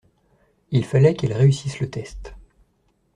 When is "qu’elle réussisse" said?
1.13-1.79